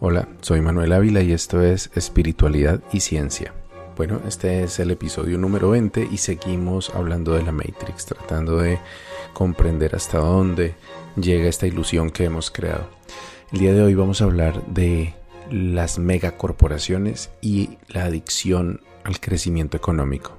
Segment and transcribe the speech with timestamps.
[0.00, 3.54] Hola, soy Manuel Ávila y esto es Espiritualidad y Ciencia.
[3.96, 8.80] Bueno, este es el episodio número 20 y seguimos hablando de la Matrix, tratando de
[9.32, 10.74] comprender hasta dónde
[11.16, 12.88] llega esta ilusión que hemos creado.
[13.52, 15.14] El día de hoy vamos a hablar de
[15.48, 20.36] las megacorporaciones y la adicción al crecimiento económico.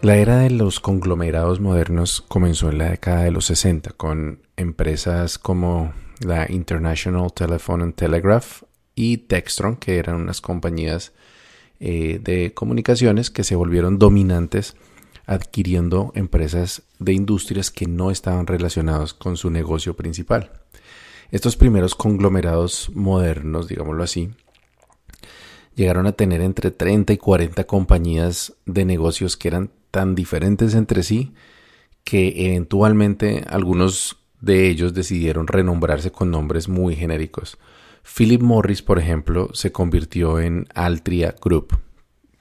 [0.00, 5.38] La era de los conglomerados modernos comenzó en la década de los 60 con empresas
[5.38, 8.62] como la International Telephone and Telegraph
[8.94, 11.12] y Textron, que eran unas compañías
[11.80, 14.76] eh, de comunicaciones que se volvieron dominantes
[15.26, 20.50] adquiriendo empresas de industrias que no estaban relacionadas con su negocio principal.
[21.30, 24.30] Estos primeros conglomerados modernos, digámoslo así,
[25.76, 31.02] llegaron a tener entre 30 y 40 compañías de negocios que eran tan diferentes entre
[31.02, 31.32] sí
[32.04, 37.58] que eventualmente algunos de ellos decidieron renombrarse con nombres muy genéricos.
[38.02, 41.78] Philip Morris, por ejemplo, se convirtió en Altria Group,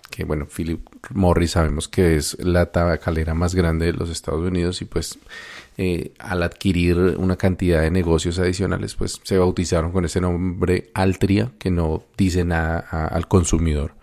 [0.09, 4.81] que bueno, Philip Morris sabemos que es la tabacalera más grande de los Estados Unidos
[4.81, 5.19] y pues
[5.77, 11.51] eh, al adquirir una cantidad de negocios adicionales, pues se bautizaron con ese nombre Altria,
[11.57, 13.93] que no dice nada al consumidor.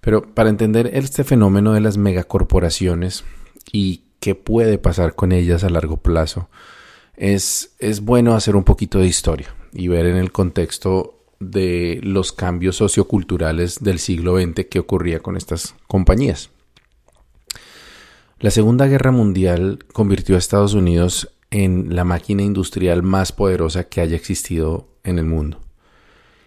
[0.00, 3.24] Pero para entender este fenómeno de las megacorporaciones
[3.72, 6.50] y qué puede pasar con ellas a largo plazo,
[7.16, 7.70] es,
[8.02, 13.82] bueno hacer un poquito de historia y ver en el contexto de los cambios socioculturales
[13.82, 16.50] del siglo XX que ocurría con estas compañías.
[18.40, 24.00] La Segunda Guerra Mundial convirtió a Estados Unidos en la máquina industrial más poderosa que
[24.00, 25.60] haya existido en el mundo.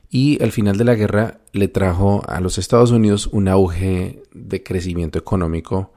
[0.10, 4.64] Y el final de la guerra le trajo a los Estados Unidos un auge de
[4.64, 5.94] crecimiento económico,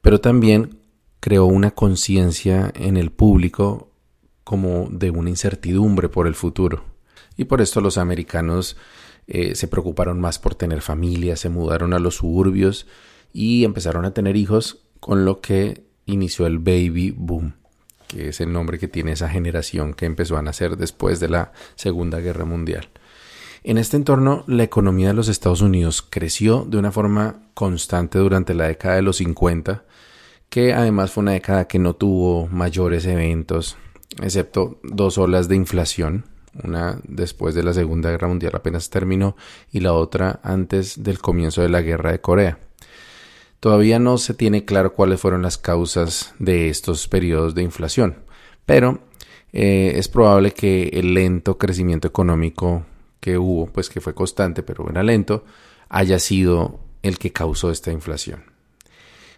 [0.00, 0.78] pero también
[1.20, 3.88] creó una conciencia en el público
[4.48, 6.82] como de una incertidumbre por el futuro.
[7.36, 8.78] Y por esto los americanos
[9.26, 12.86] eh, se preocuparon más por tener familia, se mudaron a los suburbios
[13.34, 17.56] y empezaron a tener hijos, con lo que inició el baby boom,
[18.06, 21.52] que es el nombre que tiene esa generación que empezó a nacer después de la
[21.74, 22.88] Segunda Guerra Mundial.
[23.64, 28.54] En este entorno, la economía de los Estados Unidos creció de una forma constante durante
[28.54, 29.84] la década de los 50,
[30.48, 33.76] que además fue una década que no tuvo mayores eventos
[34.22, 36.24] excepto dos olas de inflación,
[36.62, 39.36] una después de la Segunda Guerra Mundial apenas terminó
[39.70, 42.58] y la otra antes del comienzo de la Guerra de Corea.
[43.60, 48.18] Todavía no se tiene claro cuáles fueron las causas de estos periodos de inflación,
[48.66, 49.00] pero
[49.52, 52.84] eh, es probable que el lento crecimiento económico
[53.20, 55.44] que hubo, pues que fue constante, pero era lento,
[55.88, 58.44] haya sido el que causó esta inflación.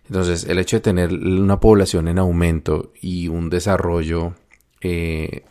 [0.07, 4.35] Entonces, el hecho de tener una población en aumento y un desarrollo
[4.81, 5.45] eh,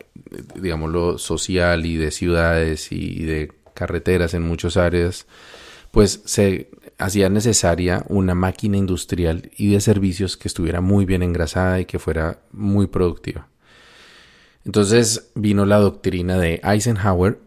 [0.54, 5.26] digámoslo, social y de ciudades y de carreteras en muchas áreas,
[5.90, 11.80] pues se hacía necesaria una máquina industrial y de servicios que estuviera muy bien engrasada
[11.80, 13.48] y que fuera muy productiva.
[14.64, 17.40] Entonces vino la doctrina de Eisenhower,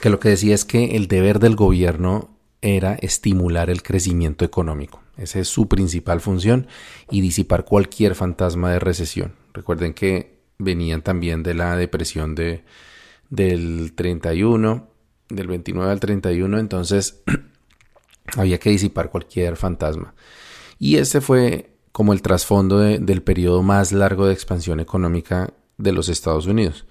[0.00, 2.30] que lo que decía es que el deber del gobierno
[2.62, 5.02] era estimular el crecimiento económico.
[5.16, 6.66] Esa es su principal función
[7.10, 9.34] y disipar cualquier fantasma de recesión.
[9.52, 12.62] Recuerden que venían también de la depresión de,
[13.30, 14.88] del 31,
[15.28, 17.22] del 29 al 31, entonces
[18.36, 20.14] había que disipar cualquier fantasma.
[20.78, 26.08] Y este fue como el trasfondo del periodo más largo de expansión económica de los
[26.08, 26.86] Estados Unidos.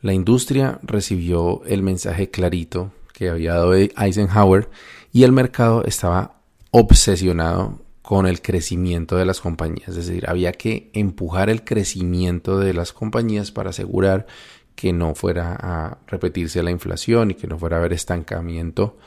[0.00, 4.68] La industria recibió el mensaje clarito que había dado Eisenhower
[5.12, 6.40] y el mercado estaba
[6.70, 9.90] obsesionado con el crecimiento de las compañías.
[9.90, 14.26] Es decir, había que empujar el crecimiento de las compañías para asegurar
[14.74, 18.98] que no fuera a repetirse la inflación y que no fuera a haber estancamiento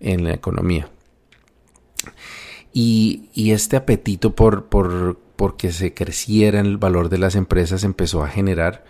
[0.00, 0.90] en la economía.
[2.72, 8.28] Y, este apetito por, por, que se creciera el valor de las empresas empezó a
[8.28, 8.84] generar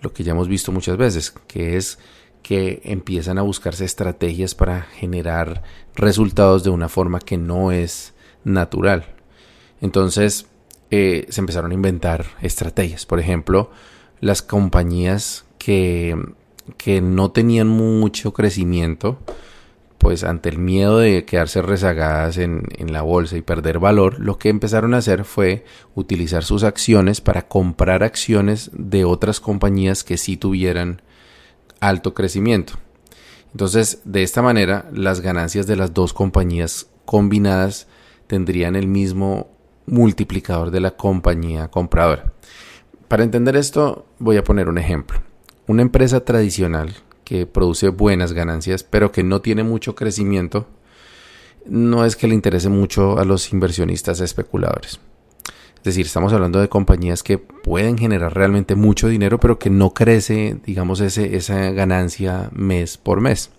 [0.00, 1.98] lo que ya hemos visto muchas veces, que es
[2.42, 5.62] que empiezan a buscarse estrategias para generar
[5.94, 8.13] resultados de una forma que no es
[8.44, 9.06] natural.
[9.80, 10.46] Entonces
[10.90, 13.06] eh, se empezaron a inventar estrategias.
[13.06, 13.70] Por ejemplo,
[14.20, 16.16] las compañías que,
[16.76, 19.18] que no tenían mucho crecimiento,
[19.98, 24.38] pues ante el miedo de quedarse rezagadas en, en, la bolsa y perder valor, lo
[24.38, 25.64] que empezaron a hacer fue
[25.94, 31.02] utilizar sus acciones para comprar acciones de otras compañías que sí tuvieran
[31.80, 32.74] alto crecimiento.
[33.52, 37.86] Entonces, de esta manera, las ganancias de las dos compañías combinadas
[38.26, 39.48] tendrían el mismo
[39.86, 42.32] multiplicador de la compañía compradora.
[43.08, 45.22] Para entender esto voy a poner un ejemplo.
[45.66, 46.94] Una empresa tradicional
[47.24, 50.66] que produce buenas ganancias, pero que no tiene mucho crecimiento,
[51.66, 55.00] no es que le interese mucho a los inversionistas especuladores.
[55.78, 59.92] Es decir, estamos hablando de compañías que pueden generar realmente mucho dinero, pero que no
[59.92, 63.50] crece, digamos, ese, esa ganancia mes por mes.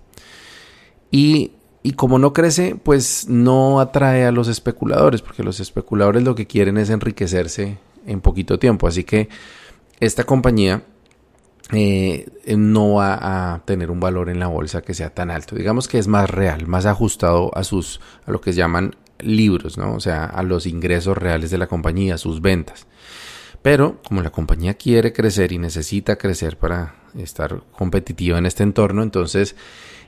[1.12, 1.52] Y,
[1.86, 6.48] y, como no crece, pues no atrae a los especuladores, porque los especuladores lo que
[6.48, 7.78] quieren es enriquecerse
[8.08, 8.88] en poquito tiempo.
[8.88, 9.30] Así que
[10.00, 10.82] esta compañía
[11.74, 12.26] eh,
[12.58, 15.56] no va a tener un valor en la bolsa que sea tan alto.
[15.56, 19.94] Digamos que es más real, más ajustado a sus, a lo que llaman libros, ¿no?
[19.94, 22.88] O sea, a los ingresos reales de la compañía, sus ventas.
[23.62, 29.04] Pero como la compañía quiere crecer y necesita crecer para estar competitiva en este entorno,
[29.04, 29.56] entonces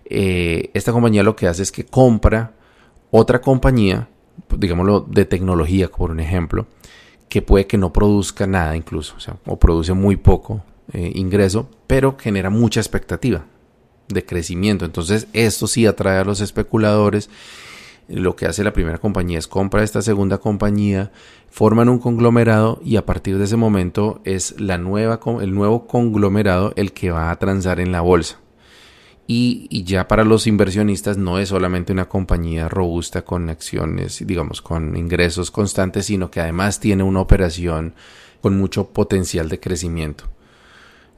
[0.10, 2.54] eh, esta compañía lo que hace es que compra
[3.12, 4.10] otra compañía,
[4.56, 6.68] digámoslo de tecnología, por un ejemplo,
[7.30, 10.64] que puede que no produzca nada incluso, o sea, o produce muy poco
[10.94, 13.46] eh, ingreso, pero genera mucha expectativa
[14.08, 14.86] de crecimiento.
[14.86, 17.30] Entonces, esto sí atrae a los especuladores.
[18.08, 21.12] Lo que hace la primera compañía es compra esta segunda compañía,
[21.50, 26.72] forman un conglomerado y a partir de ese momento es la nueva, el nuevo conglomerado
[26.78, 28.40] el que va a transar en la bolsa.
[29.30, 34.96] Y, ya para los inversionistas no es solamente una compañía robusta con acciones, digamos, con
[34.96, 37.94] ingresos constantes, sino que además tiene una operación
[38.42, 40.24] con mucho potencial de crecimiento.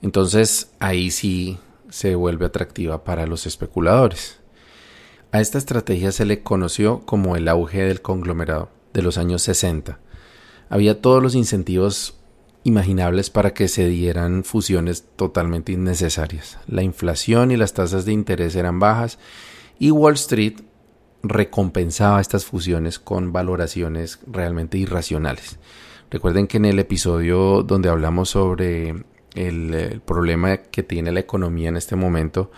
[0.02, 1.60] Entonces ahí sí
[1.90, 4.40] se vuelve atractiva para los especuladores.
[5.32, 10.00] A esta estrategia se le conoció como el auge del conglomerado de los años 60.
[10.70, 12.19] Había todos los incentivos
[12.64, 16.60] imaginables para que se dieran fusiones totalmente innecesarias.
[16.68, 19.20] La inflación y las tasas de interés eran bajas
[19.80, 20.62] y Wall Street
[21.24, 25.60] recompensaba estas fusiones con valoraciones realmente irracionales.
[26.10, 28.96] Recuerden que en el episodio donde hablamos sobre
[29.36, 32.52] el, problema que tiene la economía en este momento,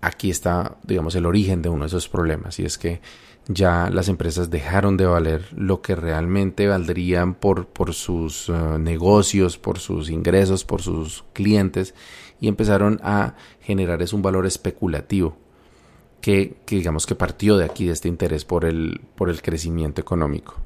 [0.00, 3.00] aquí está, digamos, el origen de uno de esos problemas, y es que
[3.48, 9.58] ya las empresas dejaron de valer lo que realmente valdrían por, por sus eh, negocios,
[9.58, 11.94] por sus ingresos, por sus clientes,
[12.40, 15.36] y empezaron a generar es un valor especulativo.
[16.20, 20.56] Que, digamos que partió de aquí, de este interés por el, por el crecimiento económico.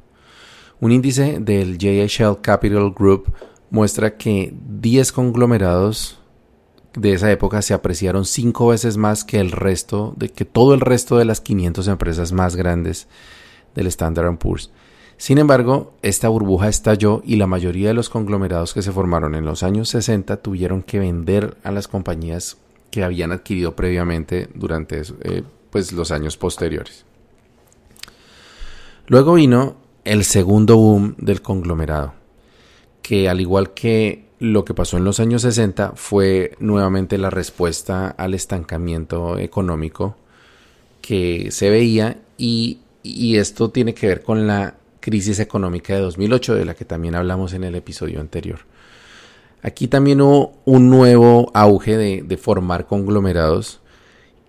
[0.81, 3.33] Un índice del JHL Capital Group
[3.71, 6.19] muestra que 10 conglomerados
[6.97, 10.81] de esa época se apreciaron cinco veces más que el resto, de que todo el
[10.81, 13.09] resto de las 500 empresas más grandes
[13.75, 14.71] del Standard Poor's.
[15.17, 19.45] Sin embargo, esta burbuja estalló y la mayoría de los conglomerados que se formaron en
[19.45, 22.59] los años 60 tuvieron que vender a las compañías
[22.91, 27.05] que habían adquirido previamente durante eh, pues, los años posteriores.
[29.07, 32.15] Luego vino el segundo boom del conglomerado
[33.05, 38.09] que al igual que lo que pasó en los años 60 fue nuevamente la respuesta
[38.09, 40.17] al estancamiento económico
[41.01, 42.81] que se veía y,
[43.37, 47.53] esto tiene que ver con la crisis económica de 2008 de la que también hablamos
[47.53, 48.61] en el episodio anterior.
[49.63, 53.81] Aquí también hubo un nuevo auge de, formar conglomerados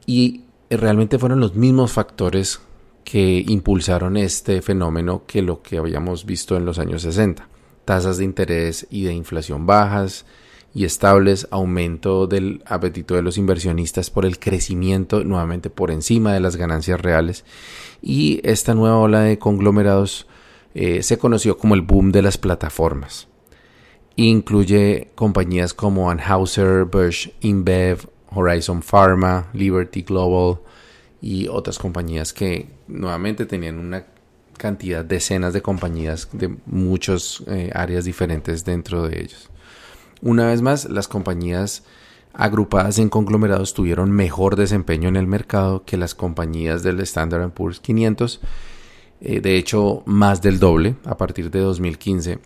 [0.06, 2.62] y realmente fueron los mismos factores
[3.03, 7.48] que impulsaron este fenómeno que lo que habíamos visto en los años 60
[7.85, 10.25] tasas de interés y de inflación bajas
[10.73, 16.41] y estables, aumento del apetito de los inversionistas por el crecimiento nuevamente por encima de
[16.41, 17.45] las ganancias reales
[18.01, 20.27] y esta nueva ola de conglomerados
[20.74, 23.29] eh, se conoció como el boom de las plataformas.
[24.17, 30.60] Incluye compañías como Anheuser, Busch, InBev, Horizon Pharma, Liberty Global
[31.21, 34.05] y otras compañías que nuevamente tenían una
[34.57, 39.50] cantidad, decenas de compañías de muchas eh, áreas diferentes dentro de ellos.
[40.21, 41.83] Una vez más, las compañías
[42.33, 47.79] agrupadas en conglomerados tuvieron mejor desempeño en el mercado que las compañías del Standard Poor's
[47.79, 48.41] 500,
[49.21, 52.39] eh, de hecho más del doble a partir de 2015.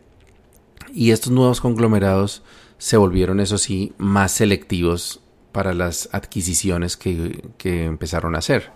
[0.93, 2.43] Y estos nuevos conglomerados
[2.77, 8.71] se volvieron, eso sí, más selectivos para las adquisiciones que, que empezaron a hacer.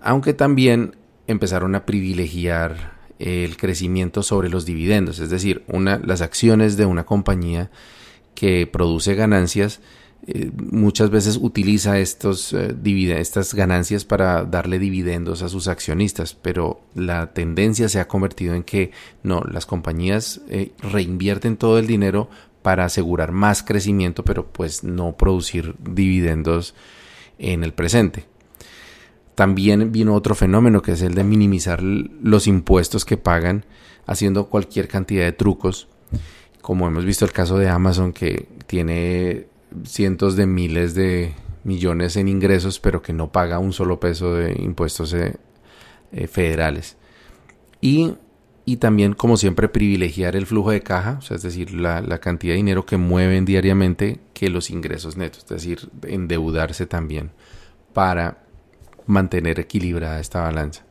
[0.00, 0.96] Aunque también
[1.32, 7.04] empezaron a privilegiar el crecimiento sobre los dividendos, es decir, una, las acciones de una
[7.04, 7.70] compañía
[8.34, 9.80] que produce ganancias
[10.24, 12.76] eh, muchas veces utiliza estos, eh,
[13.18, 18.62] estas ganancias para darle dividendos a sus accionistas, pero la tendencia se ha convertido en
[18.62, 18.92] que
[19.24, 22.30] no, las compañías eh, reinvierten todo el dinero
[22.62, 26.76] para asegurar más crecimiento, pero pues no producir dividendos
[27.40, 28.26] en el presente.
[29.34, 33.64] También vino otro fenómeno que es el de minimizar los impuestos que pagan
[34.06, 35.88] haciendo cualquier cantidad de trucos,
[36.60, 39.46] como hemos visto el caso de Amazon que tiene
[39.84, 41.34] cientos de miles de
[41.64, 45.36] millones en ingresos, pero que no paga un solo peso de impuestos eh,
[46.12, 46.96] eh, federales.
[47.80, 48.16] Y,
[48.78, 52.86] también, como siempre, privilegiar el flujo de caja, es decir, la, la, cantidad de dinero
[52.86, 57.32] que mueven diariamente que los ingresos netos, es decir, endeudarse también
[57.92, 58.41] para
[59.06, 60.84] mantener equilibrada esta balanza.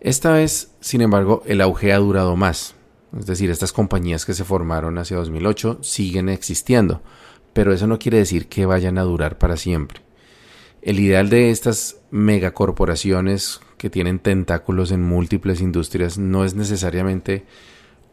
[0.00, 2.74] Esta vez, sin embargo, el auge ha durado más.
[3.16, 7.02] Es decir, estas compañías que se formaron hacia 2008 siguen existiendo,
[7.52, 10.00] pero eso no quiere decir que vayan a durar para siempre.
[10.80, 17.44] El ideal de estas megacorporaciones que tienen tentáculos en múltiples industrias no es necesariamente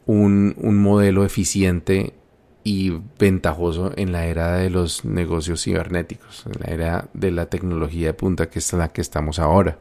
[0.06, 2.14] un, un modelo eficiente
[2.62, 8.08] y ventajoso en la era de los negocios cibernéticos, en la era de la tecnología
[8.08, 9.78] de punta que es la que estamos ahora.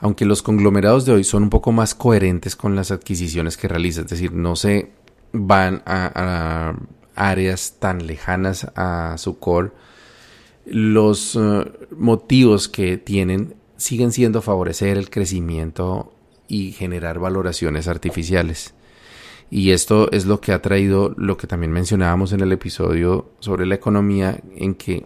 [0.00, 4.04] Aunque los conglomerados de hoy son un poco más coherentes con las adquisiciones que realizan,
[4.04, 4.92] es decir, no se
[5.32, 6.74] van a,
[7.14, 9.72] áreas tan lejanas a su core,
[10.64, 16.12] los eh, motivos que tienen siguen siendo favorecer el crecimiento
[16.46, 18.74] y generar valoraciones artificiales.
[19.50, 23.66] Y esto es lo que ha traído lo que también mencionábamos en el episodio sobre
[23.66, 25.04] la economía, en que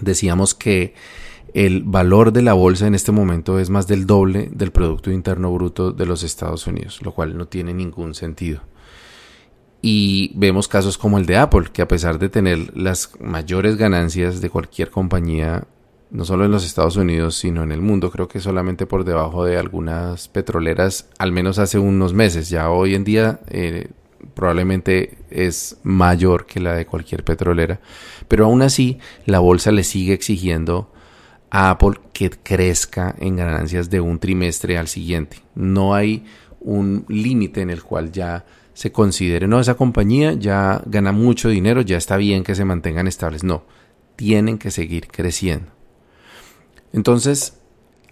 [0.00, 0.94] decíamos que
[1.54, 5.52] el valor de la bolsa en este momento es más del doble del Producto Interno
[5.52, 8.60] Bruto de los Estados Unidos, lo cual no tiene ningún sentido.
[9.80, 14.40] Y vemos casos como el de Apple, que a pesar de tener las mayores ganancias
[14.40, 15.66] de cualquier compañía
[16.10, 19.44] no solo en los Estados Unidos, sino en el mundo, creo que solamente por debajo
[19.44, 22.48] de algunas petroleras, al menos hace unos meses.
[22.48, 23.88] Ya hoy en día eh,
[24.34, 27.80] probablemente es mayor que la de cualquier petrolera,
[28.26, 30.90] pero aún así la bolsa le sigue exigiendo
[31.50, 35.38] a Apple que crezca en ganancias de un trimestre al siguiente.
[35.54, 36.24] No hay
[36.60, 41.80] un límite en el cual ya se considere, no, esa compañía ya gana mucho dinero,
[41.80, 43.42] ya está bien que se mantengan estables.
[43.42, 43.64] No,
[44.14, 45.77] tienen que seguir creciendo.
[46.92, 47.58] Entonces,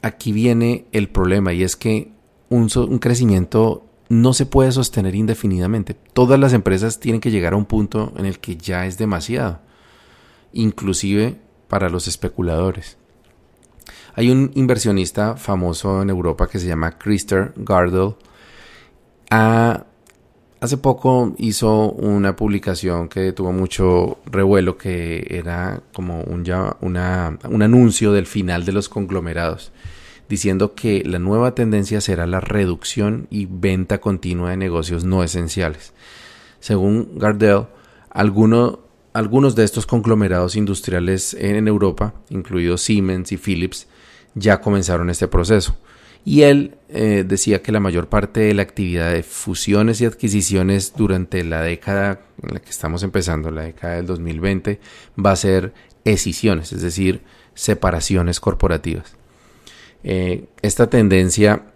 [0.02, 2.12] aquí viene el problema y es que
[2.48, 2.68] un,
[2.98, 5.94] crecimiento no se puede sostener indefinidamente.
[5.94, 9.60] Todas las empresas tienen que llegar a un punto en el que ya es demasiado,
[10.52, 12.98] inclusive para los especuladores.
[14.14, 18.14] Hay un inversionista famoso en Europa que se llama Christer Gardel.
[19.30, 19.84] Ha
[20.60, 27.38] hace poco hizo una publicación que tuvo mucho revuelo que era como un, ya, una,
[27.48, 29.72] un anuncio del final de los conglomerados
[30.28, 35.92] diciendo que la nueva tendencia será la reducción y venta continua de negocios no esenciales.
[36.58, 37.66] Según Gardel,
[38.10, 43.86] algunos de estos conglomerados industriales en Europa, incluidos Siemens y Philips,
[44.34, 45.76] ya comenzaron este proceso
[46.26, 50.92] y él eh, decía que la mayor parte de la actividad de fusiones y adquisiciones
[50.96, 54.80] durante la década en la que estamos empezando, la década del 2020,
[55.24, 55.72] va a ser
[56.04, 57.22] escisiones, es decir,
[57.54, 59.14] separaciones corporativas.
[60.02, 61.66] Eh, esta tendencia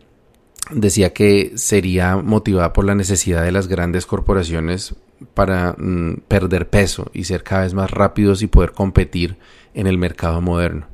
[0.73, 4.97] decía que sería motivada por la necesidad de las grandes corporaciones
[5.33, 9.37] para mm, perder peso y ser cada vez más rápidos y poder competir
[9.75, 10.89] en el mercado moderno.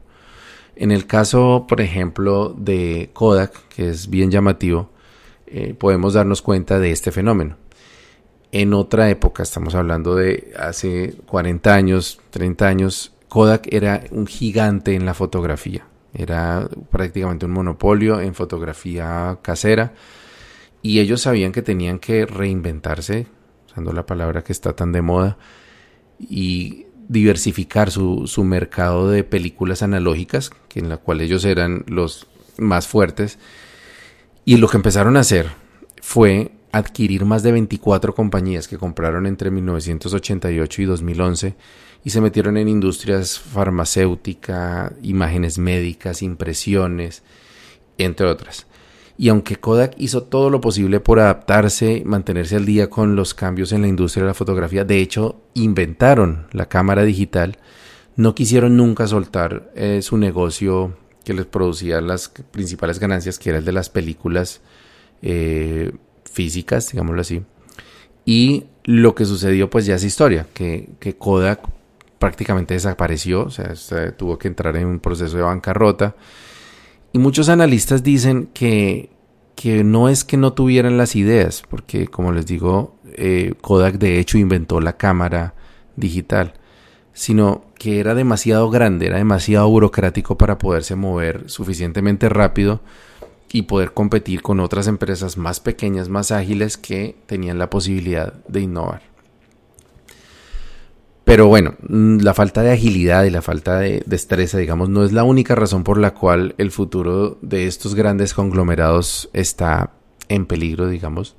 [0.76, 4.90] En el caso, por ejemplo, de Kodak, que es bien llamativo,
[5.46, 7.56] eh, podemos darnos cuenta de este fenómeno.
[8.52, 14.94] En otra época, estamos hablando de hace 40 años, 30 años, Kodak era un gigante
[14.94, 15.86] en la fotografía.
[16.12, 19.94] Era prácticamente un monopolio en fotografía casera.
[20.82, 23.26] Y ellos sabían que tenían que reinventarse,
[23.66, 25.38] usando la palabra que está tan de moda,
[26.18, 32.26] y diversificar su, su, mercado de películas analógicas, que en la cual ellos eran los
[32.58, 33.38] más fuertes.
[34.44, 35.50] Y lo que empezaron a hacer
[36.00, 41.56] fue adquirir más de 24 compañías que compraron entre 1988 y 2011
[42.04, 47.22] y se metieron en industrias farmacéutica, imágenes médicas, impresiones,
[47.98, 48.66] entre otras.
[49.18, 53.72] Y aunque Kodak hizo todo lo posible por adaptarse, mantenerse al día con los cambios
[53.72, 57.56] en la industria de la fotografía, de hecho inventaron la cámara digital,
[58.16, 63.58] no quisieron nunca soltar eh, su negocio que les producía las principales ganancias, que era
[63.58, 64.60] el de las películas
[65.22, 65.92] eh,
[66.30, 67.42] físicas, digámoslo así.
[68.26, 71.60] Y lo que sucedió pues ya es historia, que, que Kodak
[72.18, 73.74] prácticamente desapareció, o sea,
[74.16, 76.14] tuvo que entrar en un proceso de bancarrota
[77.16, 79.08] y muchos analistas dicen que,
[79.54, 84.20] que no es que no tuvieran las ideas, porque como les digo, eh, Kodak de
[84.20, 85.54] hecho inventó la cámara
[85.96, 86.52] digital,
[87.14, 92.82] sino que era demasiado grande, era demasiado burocrático para poderse mover suficientemente rápido
[93.50, 98.60] y poder competir con otras empresas más pequeñas, más ágiles que tenían la posibilidad de
[98.60, 99.15] innovar.
[101.26, 105.12] Pero bueno, mm, la falta de agilidad y la falta de destreza, digamos, no es
[105.12, 109.90] la única razón por la cual el futuro de estos grandes conglomerados está
[110.28, 111.34] en peligro, digamos.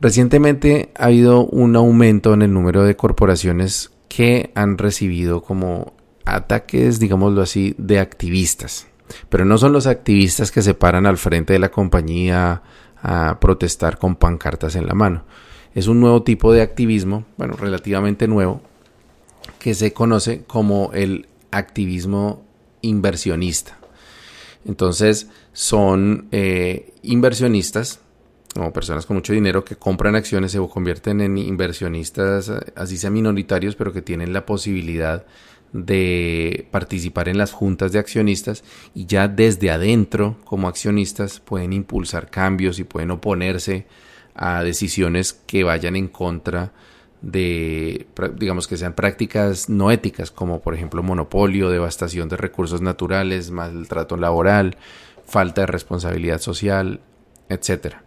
[0.00, 5.92] Recientemente ha habido un aumento en el número de corporaciones que han recibido como
[6.24, 8.86] ataques, digámoslo así, de activistas.
[9.28, 12.62] Pero no son los activistas que se paran al frente de la compañía
[13.02, 15.26] a protestar con pancartas en la mano.
[15.74, 18.60] Es un nuevo tipo de activismo, bueno, relativamente nuevo,
[19.58, 22.42] que se conoce como el activismo
[22.82, 23.78] inversionista.
[24.64, 28.00] Entonces, son eh, inversionistas
[28.56, 33.76] o personas con mucho dinero que compran acciones, se convierten en inversionistas, así sean minoritarios,
[33.76, 35.24] pero que tienen la posibilidad
[35.72, 38.62] de participar en las juntas de accionistas
[38.94, 43.86] y ya desde adentro como accionistas pueden impulsar cambios y pueden oponerse
[44.34, 46.72] a decisiones que vayan en contra
[47.20, 53.50] de, digamos que sean prácticas no éticas, como por ejemplo monopolio, devastación de recursos naturales,
[53.50, 54.76] maltrato laboral,
[55.24, 57.00] falta de responsabilidad social,
[57.48, 58.02] etcétera.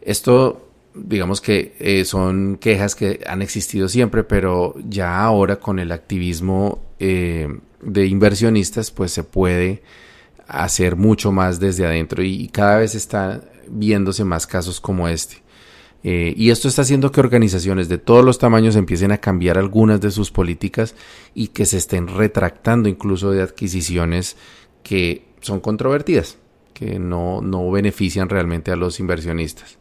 [0.00, 5.92] Esto, digamos que eh, son quejas que han existido siempre, pero ya ahora con el
[5.92, 7.48] activismo eh,
[7.82, 9.82] de inversionistas, pues se puede
[10.48, 15.42] hacer mucho más desde adentro y, cada vez está viéndose más casos como este.
[16.02, 20.00] Eh, y esto está haciendo que organizaciones de todos los tamaños empiecen a cambiar algunas
[20.00, 20.94] de sus políticas
[21.34, 24.36] y que se estén retractando incluso de adquisiciones
[24.82, 26.38] que son controvertidas,
[26.74, 29.78] que no, no benefician realmente a los inversionistas.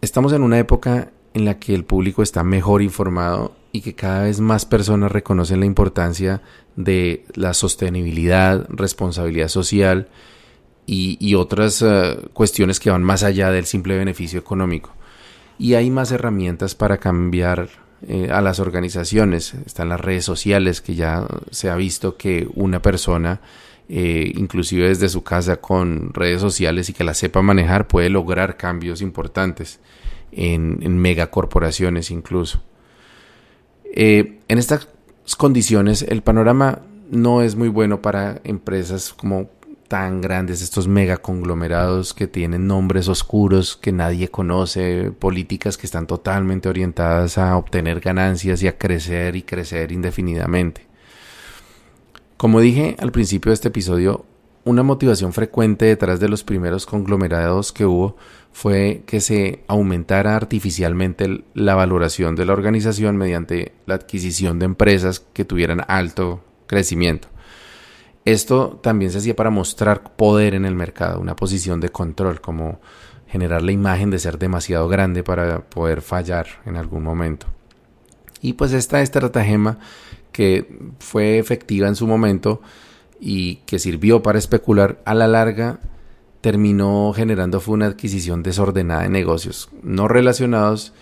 [0.00, 4.24] Estamos en una época en la que el público está mejor informado y que cada
[4.24, 6.42] vez más personas reconocen la importancia
[6.76, 10.08] de la sostenibilidad, responsabilidad social
[10.86, 14.92] y, otras eh, cuestiones que van más allá del simple beneficio económico.
[15.58, 17.68] Y hay más herramientas para cambiar
[18.06, 19.54] eh, a las organizaciones.
[19.66, 23.40] Están las redes sociales, que ya se ha visto que una persona,
[23.88, 28.56] eh, inclusive desde su casa con redes sociales y que la sepa manejar, puede lograr
[28.58, 29.80] cambios importantes
[30.32, 32.60] en, megacorporaciones incluso.
[33.84, 34.88] Eh, en estas
[35.38, 39.48] condiciones el panorama no es muy bueno para empresas como
[39.88, 46.68] tan grandes, estos megaconglomerados que tienen nombres oscuros que nadie conoce, políticas que están totalmente
[46.68, 50.86] orientadas a obtener ganancias y a crecer y crecer indefinidamente.
[52.36, 54.26] Como dije al principio de este episodio,
[54.64, 58.16] una motivación frecuente detrás de los primeros conglomerados que hubo
[58.52, 65.20] fue que se aumentara artificialmente la valoración de la organización mediante la adquisición de empresas
[65.20, 67.28] que tuvieran alto crecimiento.
[68.24, 72.80] Esto también se hacía para mostrar poder en el mercado, una posición de control, como
[73.26, 77.46] generar la imagen de ser demasiado grande para poder fallar en algún momento.
[78.40, 79.78] Y pues esta estratagema
[80.32, 82.60] que fue efectiva en su momento
[83.20, 85.80] y que sirvió para especular a la larga
[86.40, 90.92] terminó generando fue una adquisición desordenada de negocios no relacionados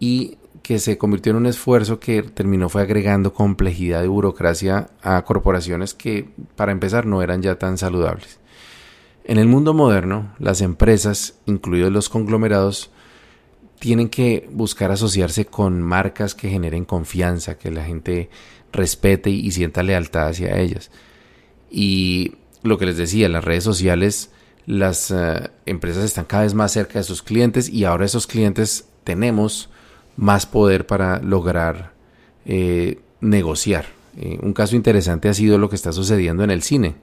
[0.00, 0.37] y
[0.68, 5.94] que se convirtió en un esfuerzo que terminó fue agregando complejidad y burocracia a corporaciones
[5.94, 8.38] que para empezar no eran ya tan saludables.
[9.24, 12.90] En el mundo moderno, las empresas, incluidos los conglomerados,
[13.78, 18.28] tienen que buscar asociarse con marcas que generen confianza, que la gente
[18.70, 20.90] respete y sienta lealtad hacia ellas.
[21.70, 24.32] Y lo que les decía, las redes sociales
[24.66, 28.86] las eh, empresas están cada vez más cerca de sus clientes y ahora esos clientes
[29.02, 29.70] tenemos
[30.18, 31.94] más poder para lograr
[32.44, 33.86] eh, negociar.
[34.18, 36.96] Eh, un caso interesante ha sido lo que está sucediendo en el cine,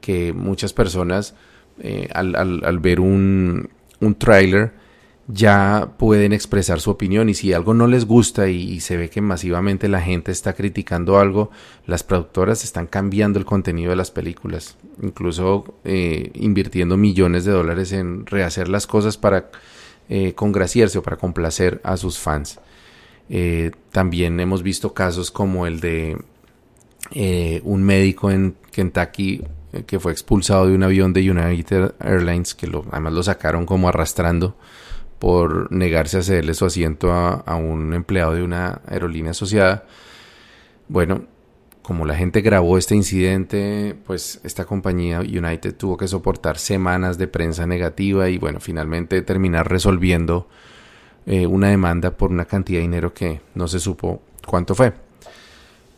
[0.00, 1.34] que muchas personas
[2.12, 4.72] al, al, ver un, un tráiler
[5.28, 9.20] ya pueden expresar su opinión y si algo no les gusta y, se ve que
[9.20, 11.50] masivamente la gente está criticando algo,
[11.86, 17.92] las productoras están cambiando el contenido de las películas, incluso eh, invirtiendo millones de dólares
[17.92, 19.50] en rehacer las cosas para
[20.08, 22.60] eh, congraciarse o para complacer a sus fans.
[23.28, 26.16] Eh, también hemos visto casos como el de
[27.64, 29.42] un médico en Kentucky
[29.86, 33.88] que fue expulsado de un avión de United Airlines, que lo, además lo sacaron como
[33.88, 34.56] arrastrando
[35.22, 39.86] por negarse a cederle su asiento a, un empleado de una aerolínea asociada.
[40.88, 41.26] Bueno,
[41.82, 47.26] como la gente grabó este incidente, pues esta compañía United tuvo que soportar semanas de
[47.26, 50.48] prensa negativa y bueno, finalmente terminar resolviendo
[51.26, 54.92] eh, una demanda por una cantidad de dinero que no se supo cuánto fue.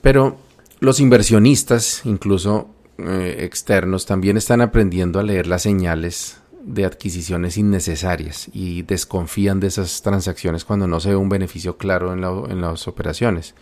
[0.01, 0.39] Pero
[0.81, 8.49] los inversionistas, incluso eh, externos, también están aprendiendo a leer las señales de adquisiciones innecesarias
[8.53, 12.89] y desconfían de esas transacciones cuando no se ve un beneficio claro en, en las
[12.89, 13.55] operaciones.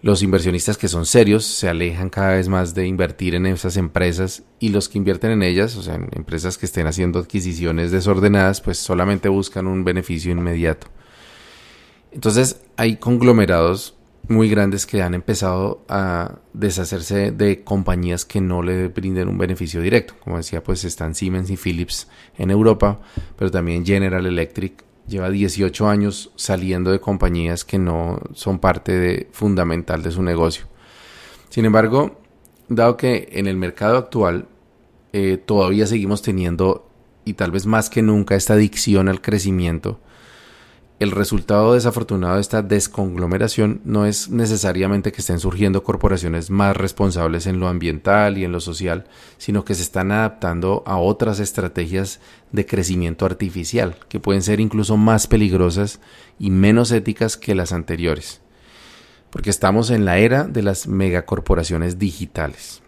[0.00, 4.44] Los inversionistas que son serios se alejan cada vez más de invertir en esas empresas
[4.60, 8.60] y los que invierten en ellas, o sea, en empresas que estén haciendo adquisiciones desordenadas,
[8.60, 10.86] pues solamente buscan un beneficio inmediato.
[12.12, 13.96] Entonces hay conglomerados
[14.28, 19.80] muy grandes que han empezado a deshacerse de compañías que no le brinden un beneficio
[19.80, 20.14] directo.
[20.22, 23.00] Como decía, pues están Siemens y Philips en Europa,
[23.36, 29.28] pero también General Electric lleva 18 años saliendo de compañías que no son parte de,
[29.32, 30.66] fundamental de su negocio.
[31.48, 32.20] Sin embargo,
[32.68, 34.48] dado que en el mercado actual
[35.12, 36.90] eh, todavía seguimos teniendo,
[37.24, 40.00] y tal vez más que nunca, esta adicción al crecimiento,
[40.98, 47.46] el resultado desafortunado de esta desconglomeración no es necesariamente que estén surgiendo corporaciones más responsables
[47.46, 49.04] en lo ambiental y en lo social,
[49.36, 52.18] sino que se están adaptando a otras estrategias
[52.50, 56.00] de crecimiento artificial, que pueden ser incluso más peligrosas
[56.36, 58.40] y menos éticas que las anteriores.
[59.30, 62.82] Porque estamos en la era de las megacorporaciones digitales.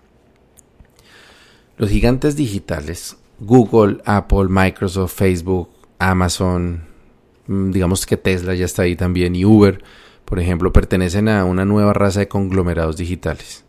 [1.77, 5.71] Los gigantes digitales, Google, Apple, Microsoft, Facebook,
[6.01, 6.90] Amazon,
[7.51, 9.83] digamos que Tesla ya está ahí también y Uber,
[10.25, 13.65] por ejemplo, pertenecen a una nueva raza de conglomerados digitales.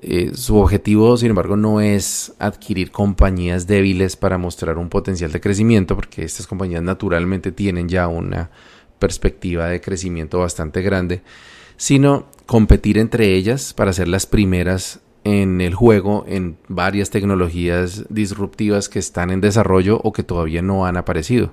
[0.00, 5.40] Eh, su objetivo, sin embargo, no es adquirir compañías débiles para mostrar un potencial de
[5.40, 8.50] crecimiento, porque estas compañías naturalmente tienen ya una
[8.98, 11.20] perspectiva de crecimiento bastante grande,
[11.76, 18.88] sino competir entre ellas para ser las primeras en el juego en varias tecnologías disruptivas
[18.88, 21.52] que están en desarrollo o que todavía no han aparecido.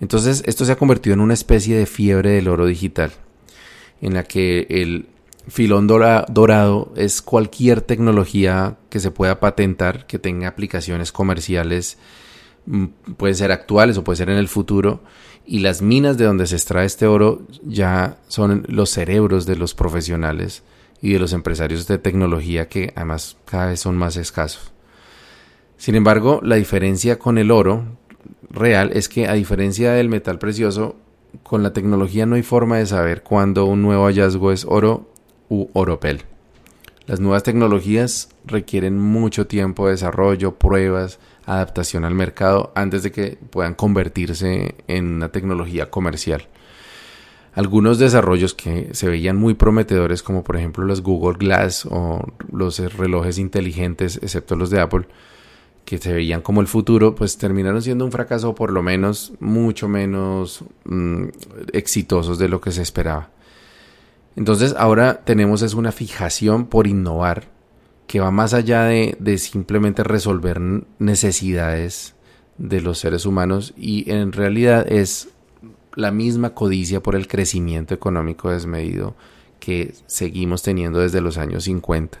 [0.00, 3.12] Entonces, esto se ha convertido en una especie de fiebre del oro digital,
[4.00, 5.08] en la que el
[5.48, 11.98] filón dorado es cualquier tecnología que se pueda patentar, que tenga aplicaciones comerciales,
[12.66, 15.02] mm, puede ser actuales o puede ser en el futuro,
[15.46, 19.74] y las minas de donde se extrae este oro ya son los cerebros de los
[19.74, 20.62] profesionales
[21.02, 24.72] y de los empresarios de tecnología que además cada vez son más escasos.
[25.76, 27.84] Sin embargo, la diferencia con el oro,
[28.50, 30.96] real es que a diferencia del metal precioso,
[31.42, 35.10] con la tecnología no hay forma de saber cuándo un nuevo hallazgo es oro
[35.48, 36.22] u oropel.
[37.06, 43.38] Las nuevas tecnologías requieren mucho tiempo de desarrollo, pruebas, adaptación al mercado antes de que
[43.50, 46.48] puedan convertirse en una tecnología comercial.
[47.52, 52.78] Algunos desarrollos que se veían muy prometedores como por ejemplo los Google Glass o los
[52.94, 55.06] relojes inteligentes, excepto los de Apple,
[55.84, 59.88] que se veían como el futuro, pues terminaron siendo un fracaso por lo menos mucho
[59.88, 61.26] menos mm,
[61.72, 63.30] exitosos de lo que se esperaba.
[64.36, 67.44] Entonces ahora tenemos es una fijación por innovar
[68.06, 70.60] que va más allá de, de simplemente resolver
[70.98, 72.14] necesidades
[72.58, 75.28] de los seres humanos y en realidad es
[75.94, 79.14] la misma codicia por el crecimiento económico desmedido
[79.60, 82.20] que seguimos teniendo desde los años 50.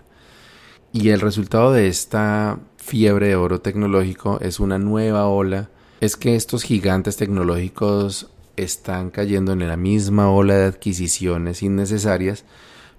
[0.92, 5.70] Y el resultado de esta fiebre de oro tecnológico es una nueva ola.
[6.00, 12.44] Es que estos gigantes tecnológicos están cayendo en la misma ola de adquisiciones innecesarias,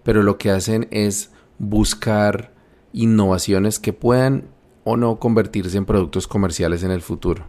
[0.03, 2.51] pero lo que hacen es buscar
[2.93, 4.45] innovaciones que puedan
[4.83, 7.45] o no convertirse en productos comerciales en el futuro.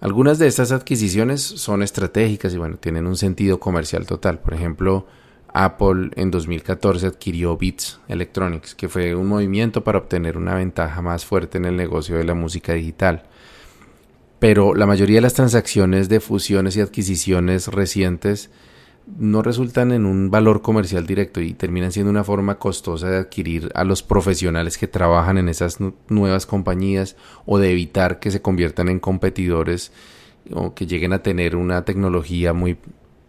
[0.00, 4.38] Algunas de estas adquisiciones son estratégicas y bueno, tienen un sentido comercial total.
[4.38, 5.06] Por ejemplo,
[5.52, 11.24] Apple en 2014 adquirió Beats Electronics, que fue un movimiento para obtener una ventaja más
[11.24, 13.24] fuerte en el negocio de la música digital.
[14.38, 18.50] Pero la mayoría de las transacciones de fusiones y adquisiciones recientes
[19.18, 23.70] no resultan en un valor comercial directo y terminan siendo una forma costosa de adquirir
[23.74, 28.88] a los profesionales que trabajan en esas nuevas compañías o de evitar que se conviertan
[28.88, 29.92] en competidores
[30.54, 32.78] o que lleguen a tener una tecnología muy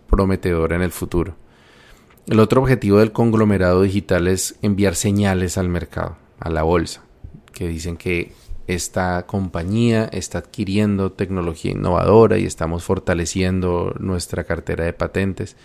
[0.07, 1.35] prometedora en el futuro.
[2.31, 7.03] El otro objetivo del conglomerado digital es enviar señales al mercado, a la bolsa,
[7.51, 8.31] que dicen que
[8.67, 15.57] esta compañía está adquiriendo tecnología innovadora y estamos fortaleciendo nuestra cartera de patentes.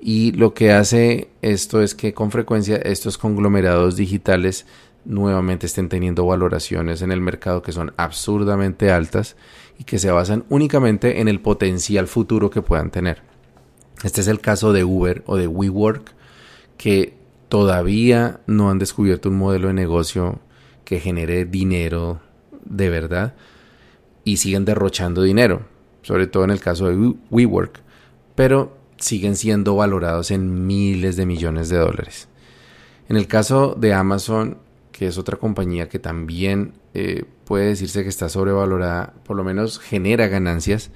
[0.00, 4.66] Y lo que hace esto es que con frecuencia estos conglomerados digitales
[5.04, 9.36] nuevamente estén teniendo valoraciones en el mercado que son absurdamente altas
[9.78, 13.35] y que se basan únicamente en el potencial futuro que puedan tener.
[14.02, 16.12] Este es el caso de Uber o de WeWork,
[16.76, 17.14] que
[17.48, 20.40] todavía no han descubierto un modelo de negocio
[20.84, 22.20] que genere dinero
[22.64, 23.34] de verdad
[24.24, 25.62] y siguen derrochando dinero,
[26.02, 27.80] sobre todo en el caso de WeWork,
[28.34, 32.28] pero siguen siendo valorados en miles de millones de dólares.
[33.08, 34.58] En el caso de Amazon,
[34.92, 39.78] que es otra compañía que también eh, puede decirse que está sobrevalorada, por lo menos
[39.78, 40.90] genera ganancias,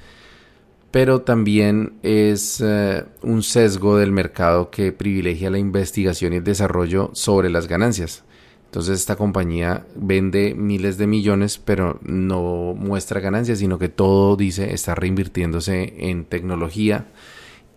[0.90, 7.10] pero también es eh, un sesgo del mercado que privilegia la investigación y el desarrollo
[7.12, 8.24] sobre las ganancias.
[8.66, 14.72] Entonces esta compañía vende miles de millones, pero no muestra ganancias, sino que todo dice
[14.72, 17.08] está reinvirtiéndose en tecnología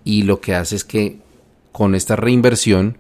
[0.04, 1.19] y lo que hace es que
[1.71, 2.97] con esta reinversión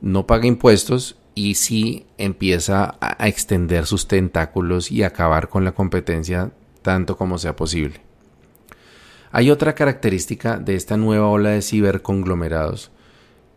[0.00, 6.52] no paga impuestos y sí empieza a extender sus tentáculos y acabar con la competencia
[6.82, 8.11] tanto como sea posible.
[9.34, 12.90] Hay otra característica de esta nueva ola de ciberconglomerados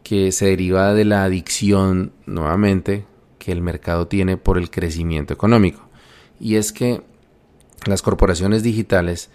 [0.03, 3.05] que se deriva de la adicción nuevamente
[3.39, 5.89] que el mercado tiene por el crecimiento económico.
[6.39, 7.01] Y es que
[7.85, 9.29] las corporaciones digitales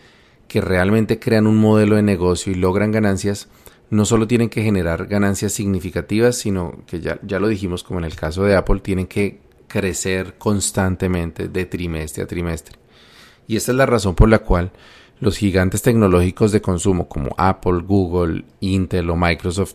[0.49, 3.49] que realmente crean un modelo de negocio y logran ganancias,
[3.91, 8.07] no solo tienen que generar ganancias significativas, sino que ya, ya lo dijimos como en
[8.07, 12.79] el caso de Apple, tienen que crecer constantemente de trimestre a trimestre.
[13.47, 14.73] Y esta es la razón por la cual
[15.21, 19.75] los gigantes tecnológicos de consumo como Apple, Google, Intel o Microsoft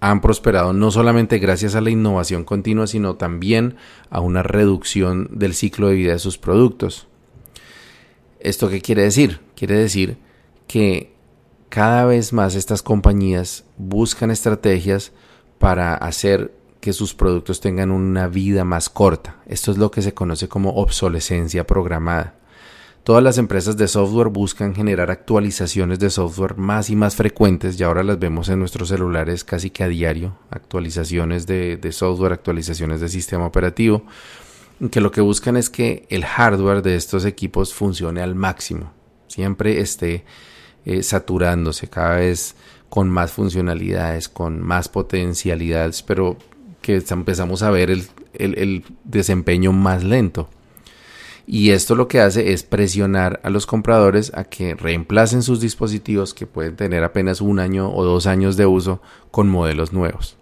[0.00, 3.76] han prosperado no solamente gracias a la innovación continua, sino también
[4.08, 7.06] a una reducción del ciclo de vida de sus productos.
[8.40, 9.40] ¿Esto qué quiere decir?
[9.54, 10.16] Quiere decir
[10.66, 11.12] que
[11.68, 15.12] cada vez más estas compañías buscan estrategias
[15.58, 19.36] para hacer que sus productos tengan una vida más corta.
[19.46, 22.39] Esto es lo que se conoce como obsolescencia programada.
[23.02, 27.82] Todas las empresas de software buscan generar actualizaciones de software más y más frecuentes y
[27.82, 33.08] ahora las vemos en nuestros celulares casi que a diario, actualizaciones de, software, actualizaciones de
[33.08, 34.04] sistema operativo,
[34.90, 38.92] que lo que buscan es que el hardware de estos equipos funcione al máximo,
[39.28, 40.24] siempre esté
[40.84, 42.54] eh, saturándose cada vez
[42.90, 46.36] con más funcionalidades, con más potencialidades, pero
[46.82, 47.90] que empezamos a ver
[48.34, 50.50] el desempeño más lento.
[51.52, 56.32] Y esto lo que hace es presionar a los compradores a que reemplacen sus dispositivos
[56.32, 60.36] que pueden tener apenas un año o dos años de uso con modelos nuevos.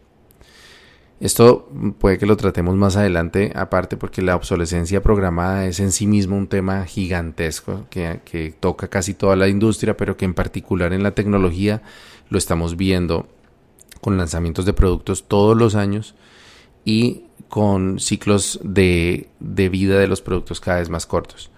[1.19, 1.67] Esto
[1.99, 6.37] puede que lo tratemos más adelante, aparte porque la obsolescencia programada es en sí mismo
[6.37, 11.13] un tema gigantesco que, toca casi toda la industria, pero que en particular en la
[11.13, 11.81] tecnología
[12.29, 13.27] lo estamos viendo
[14.03, 16.15] con lanzamientos de productos todos los años
[16.85, 21.51] y con ciclos de, vida de los productos cada vez más cortos.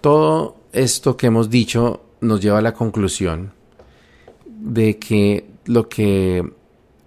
[0.00, 3.52] Todo esto que hemos dicho nos lleva a la conclusión
[4.46, 6.48] de que lo que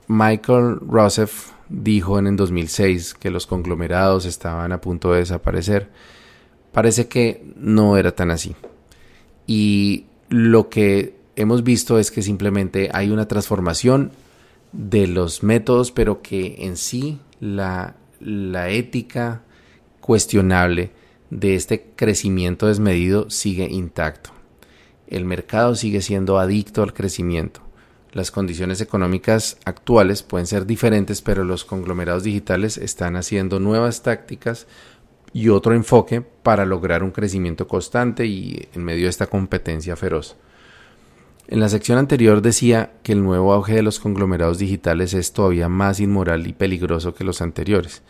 [0.07, 5.89] Michael Rossef dijo en el 2006, que los conglomerados estaban a punto de desaparecer,
[6.71, 8.55] parece que no era tan así.
[9.47, 14.11] Y lo que hemos visto es que simplemente hay una transformación
[14.73, 19.43] de los métodos, pero que en sí la, la ética
[20.01, 20.91] cuestionable
[21.29, 24.31] de este crecimiento desmedido sigue intacto.
[25.07, 27.62] El mercado sigue siendo adicto al crecimiento.
[28.12, 34.67] Las condiciones económicas actuales pueden ser diferentes, pero los conglomerados digitales están haciendo nuevas tácticas
[35.33, 40.36] y otro enfoque para lograr un crecimiento constante y en medio de esta competencia feroz.
[41.47, 45.67] En la sección anterior decía que el nuevo auge de los conglomerados digitales es todavía
[45.67, 48.01] más inmoral y peligroso que los anteriores.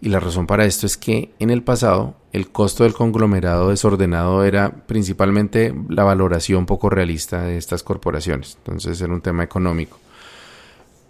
[0.00, 4.44] Y la razón para esto es que en el pasado el costo del conglomerado desordenado
[4.44, 8.56] era principalmente la valoración poco realista de estas corporaciones.
[8.58, 9.98] Entonces era un tema económico.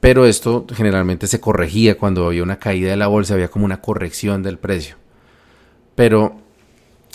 [0.00, 3.82] Pero esto generalmente se corregía cuando había una caída de la bolsa, había como una
[3.82, 4.96] corrección del precio.
[5.94, 6.36] Pero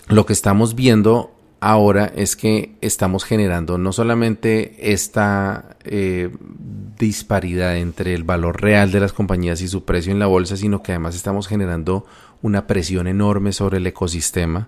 [0.10, 1.33] lo que estamos viendo
[1.63, 6.30] ahora es que estamos generando no solamente esta eh,
[6.99, 10.84] disparidad entre el valor real de las compañías y su precio en la bolsa, sino
[10.84, 12.06] que además estamos generando
[12.41, 14.67] una presión enorme sobre el ecosistema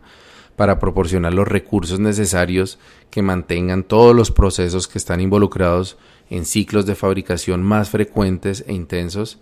[0.56, 2.80] para proporcionar los recursos necesarios
[3.10, 5.98] que mantengan todos los procesos que están involucrados
[6.30, 9.40] en ciclos de fabricación más frecuentes e intensos,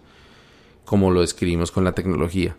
[0.85, 2.57] como lo describimos con la tecnología.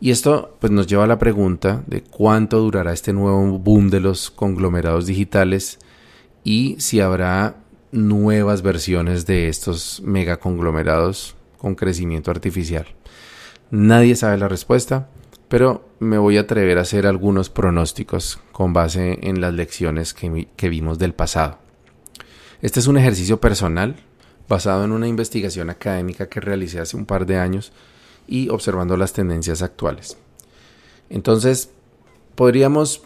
[0.00, 4.00] Y esto pues, nos lleva a la pregunta de cuánto durará este nuevo boom de
[4.00, 5.78] los conglomerados digitales
[6.42, 7.56] y si habrá
[7.92, 12.86] nuevas versiones de estos megaconglomerados con crecimiento artificial.
[13.70, 15.08] Nadie sabe la respuesta,
[15.48, 20.48] pero me voy a atrever a hacer algunos pronósticos con base en las lecciones que,
[20.56, 21.58] que vimos del pasado.
[22.60, 23.96] Este es un ejercicio personal
[24.48, 27.72] basado en una investigación académica que realicé hace un par de años
[28.26, 30.16] y observando las tendencias actuales.
[31.10, 31.70] Entonces,
[32.34, 33.02] podríamos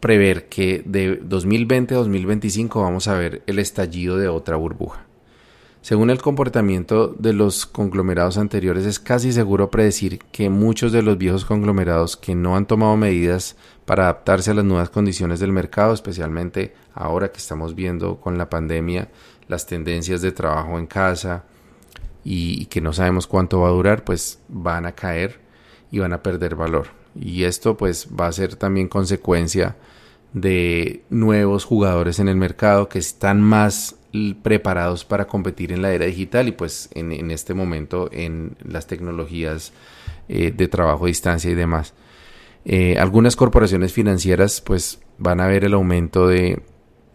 [0.00, 5.06] prever que de 2020 a 2025 vamos a ver el estallido de otra burbuja.
[5.80, 11.18] Según el comportamiento de los conglomerados anteriores, es casi seguro predecir que muchos de los
[11.18, 15.92] viejos conglomerados que no han tomado medidas para adaptarse a las nuevas condiciones del mercado,
[15.92, 19.08] especialmente ahora que estamos viendo con la pandemia
[19.48, 21.44] las tendencias de trabajo en casa
[22.24, 25.40] y, que no sabemos cuánto va a durar, pues van a caer
[25.90, 26.88] y van a perder valor.
[27.14, 29.76] Y esto pues va a ser también consecuencia
[30.32, 33.96] de nuevos jugadores en el mercado que están más
[34.42, 39.72] preparados para competir en la era digital y pues en, este momento en las tecnologías
[40.28, 41.94] eh, de trabajo a distancia y demás.
[42.64, 46.62] Eh, algunas corporaciones financieras pues van a ver el aumento de,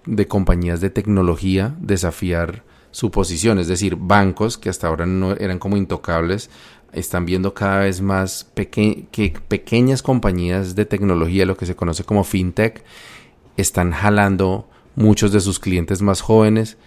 [0.06, 5.60] de compañías de tecnología desafiar su posición, es decir, bancos que hasta ahora no eran
[5.60, 6.50] como intocables,
[6.94, 12.24] están viendo cada vez más que pequeñas compañías de tecnología, lo que se conoce como
[12.24, 12.84] fintech,
[13.58, 16.78] están jalando muchos de sus clientes más jóvenes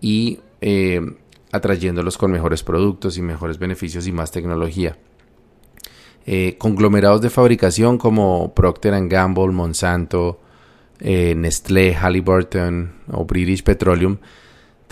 [0.00, 1.00] y eh,
[1.52, 4.96] atrayéndolos con mejores productos y mejores beneficios y más tecnología.
[6.26, 10.40] Eh, conglomerados de fabricación como Procter Gamble, Monsanto,
[10.98, 14.16] eh, Nestlé, Halliburton o British Petroleum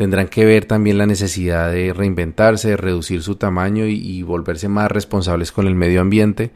[0.03, 4.91] tendrán que ver también la necesidad de reinventarse, de reducir su tamaño y, volverse más
[4.91, 6.51] responsables con el medio ambiente,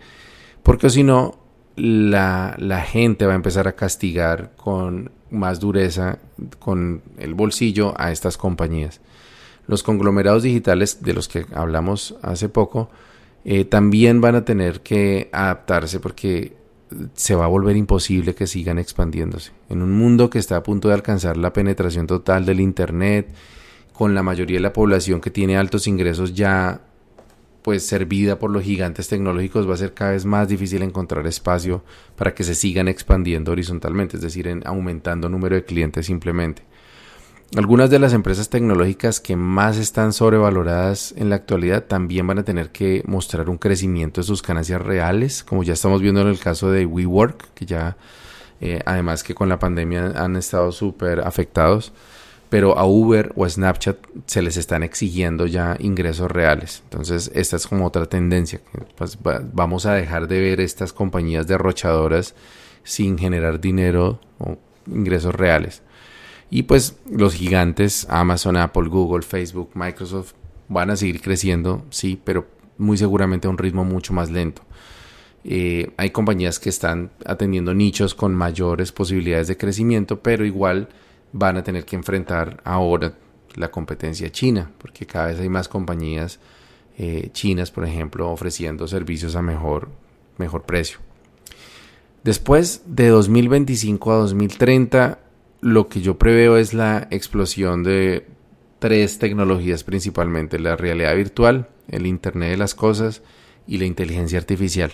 [0.65, 1.39] porque si no,
[1.77, 6.19] la, la, gente va a empezar a castigar con más dureza,
[6.59, 9.01] con el bolsillo a estas compañías.
[9.69, 12.91] Los conglomerados digitales de los que hablamos hace poco
[13.45, 16.57] eh, también van a tener que adaptarse porque
[17.15, 19.53] se va a volver imposible que sigan expandiéndose.
[19.69, 23.29] En un mundo que está a punto de alcanzar la penetración total del Internet,
[23.93, 26.83] con la mayoría de la población que tiene altos ingresos ya
[27.63, 31.83] pues servida por los gigantes tecnológicos va a ser cada vez más difícil encontrar espacio
[32.15, 36.63] para que se sigan expandiendo horizontalmente, es decir, en aumentando número de clientes simplemente.
[37.55, 42.45] Algunas de las empresas tecnológicas que más están sobrevaloradas en la actualidad también van a
[42.45, 46.41] tener que mostrar un crecimiento de sus ganancias reales, como ya estamos viendo en el
[46.41, 47.97] caso de WeWork, que ya
[48.61, 51.93] eh, además que con la pandemia han estado súper afectados,
[52.49, 56.83] pero a Uber o Snapchat se les están exigiendo ya ingresos reales.
[56.85, 58.61] Entonces esta es como otra tendencia,
[58.97, 59.19] pues,
[59.53, 62.35] vamos a dejar de ver estas compañías derrochadoras
[62.83, 65.83] sin generar dinero o ingresos reales.
[66.51, 70.35] Y pues los gigantes, Amazon, Apple, Google, Facebook, Microsoft,
[70.69, 72.47] van a seguir creciendo, sí, pero
[72.79, 74.63] muy seguramente a un ritmo mucho más lento.
[75.45, 80.89] Eh, hay compañías que están atendiendo nichos con mayores posibilidades de crecimiento, pero igual
[81.33, 83.15] van a tener que enfrentar ahora
[83.55, 86.41] la competencia china, porque cada vez hay más compañías
[86.99, 89.89] eh, chinas, por ejemplo, ofreciendo servicios a mejor,
[90.39, 90.99] mejor precio.
[92.25, 95.19] Después de 2025 a 2030,
[95.61, 98.27] lo que yo preveo es la explosión de
[98.79, 103.23] tres tecnologías principalmente, la realidad virtual, el Internet de las Cosas
[103.67, 104.93] y la inteligencia artificial.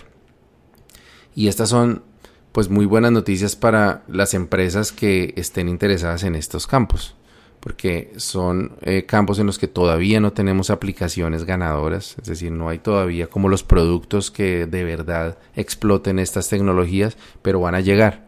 [1.35, 2.03] Y estas son
[2.51, 7.15] pues muy buenas noticias para las empresas que estén interesadas en estos campos,
[7.59, 12.69] porque son eh, campos en los que todavía no tenemos aplicaciones ganadoras, es decir, no
[12.69, 18.22] hay todavía como los productos que de verdad exploten estas tecnologías, pero van a llegar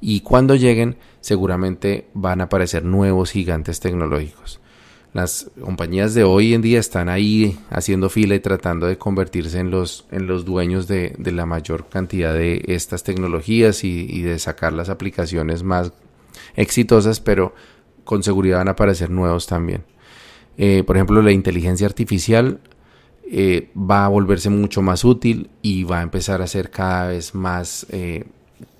[0.00, 4.60] y cuando lleguen seguramente van a aparecer nuevos gigantes tecnológicos.
[5.12, 9.70] Las compañías de hoy en día están ahí haciendo fila y tratando de convertirse en
[9.70, 14.88] los, en los dueños de, la mayor cantidad de estas tecnologías y, de sacar las
[14.88, 15.92] aplicaciones más
[16.54, 17.54] exitosas, pero
[18.04, 19.84] con seguridad van a aparecer nuevos también.
[20.56, 22.60] Eh, por ejemplo, la inteligencia artificial
[23.32, 27.34] eh, va a volverse mucho más útil y va a empezar a ser cada vez
[27.34, 28.26] más eh,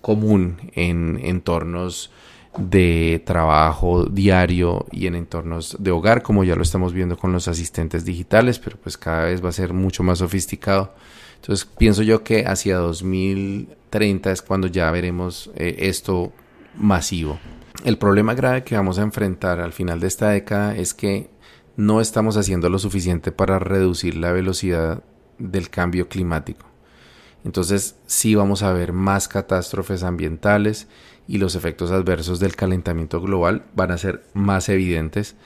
[0.00, 2.10] común en entornos
[2.58, 7.48] de trabajo diario y en entornos de hogar, como ya lo estamos viendo con los
[7.48, 10.94] asistentes digitales, pero pues cada vez va a ser mucho más sofisticado.
[11.36, 16.32] Entonces pienso yo que hacia 2030 es cuando ya veremos eh, esto
[16.76, 17.38] masivo.
[17.84, 21.30] El problema grave que vamos a enfrentar al final de esta década es que
[21.76, 25.02] no estamos haciendo lo suficiente para reducir la velocidad
[25.38, 26.69] del cambio climático.
[27.44, 30.88] Entonces sí vamos a ver más catástrofes ambientales
[31.26, 35.36] y los efectos adversos del calentamiento global van a ser más evidentes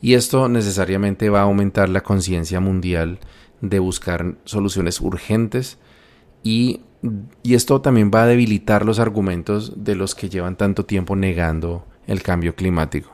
[0.00, 3.18] y esto necesariamente va a aumentar la conciencia mundial
[3.60, 5.78] de buscar soluciones urgentes
[6.42, 6.80] y,
[7.42, 11.86] y, esto también va a debilitar los argumentos de los que llevan tanto tiempo negando
[12.06, 13.10] el cambio climático.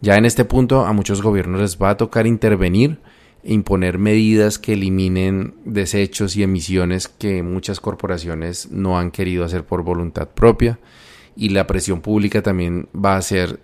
[0.00, 3.00] Ya en este punto a muchos gobiernos les va a tocar intervenir
[3.42, 9.82] imponer medidas que eliminen desechos y emisiones que muchas corporaciones no han querido hacer por
[9.82, 10.78] voluntad propia
[11.36, 13.60] y la presión pública también va a hacer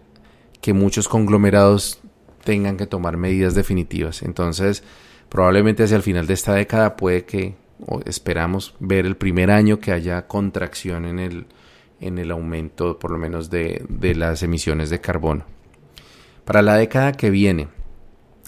[0.61, 2.01] que muchos conglomerados
[2.45, 4.22] tengan que tomar medidas definitivas.
[4.22, 4.83] Entonces,
[5.29, 7.57] probablemente hacia el final de esta década puede que,
[7.87, 11.47] o esperamos ver el primer año que haya contracción en el,
[12.01, 15.45] en el aumento, por lo menos, de, de las emisiones de carbono.
[16.45, 17.68] Para la década que viene,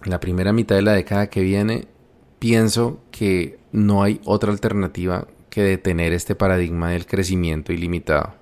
[0.09, 1.87] la primera mitad de la década que viene,
[2.39, 8.35] pienso que no hay otra alternativa que detener este paradigma del crecimiento ilimitado.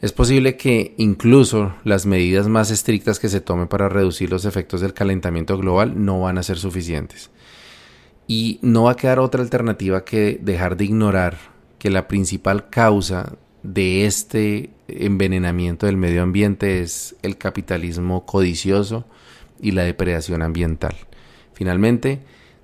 [0.00, 4.80] Es posible que incluso las medidas más estrictas que se tomen para reducir los efectos
[4.80, 7.30] del calentamiento global no van a ser suficientes.
[8.28, 11.38] Y no va a quedar otra alternativa que dejar de ignorar
[11.78, 19.06] que la principal causa de este envenenamiento del medio ambiente es el capitalismo codicioso
[19.60, 20.94] y la depredación ambiental.
[21.52, 22.20] Finalmente,